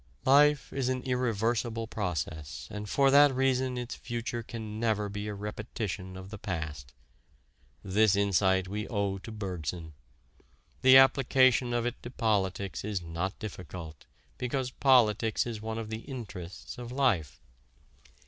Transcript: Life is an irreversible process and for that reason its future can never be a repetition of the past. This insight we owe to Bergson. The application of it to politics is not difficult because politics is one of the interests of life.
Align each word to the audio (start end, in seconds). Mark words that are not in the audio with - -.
Life 0.25 0.73
is 0.73 0.89
an 0.89 1.03
irreversible 1.03 1.85
process 1.85 2.67
and 2.71 2.89
for 2.89 3.11
that 3.11 3.31
reason 3.35 3.77
its 3.77 3.93
future 3.93 4.41
can 4.41 4.79
never 4.79 5.09
be 5.09 5.27
a 5.27 5.35
repetition 5.35 6.17
of 6.17 6.31
the 6.31 6.39
past. 6.39 6.91
This 7.83 8.15
insight 8.15 8.67
we 8.67 8.87
owe 8.87 9.19
to 9.19 9.31
Bergson. 9.31 9.93
The 10.81 10.97
application 10.97 11.71
of 11.71 11.85
it 11.85 12.01
to 12.01 12.09
politics 12.09 12.83
is 12.83 13.03
not 13.03 13.37
difficult 13.37 14.07
because 14.39 14.71
politics 14.71 15.45
is 15.45 15.61
one 15.61 15.77
of 15.77 15.91
the 15.91 15.99
interests 15.99 16.79
of 16.79 16.91
life. 16.91 17.39